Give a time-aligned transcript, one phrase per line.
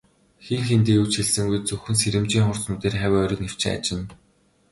[0.45, 4.01] Хэн хэндээ юу ч хэлсэнгүй, зөвхөн сэрэмжийн хурц нүдээр хавь ойроо нэвчин ажна.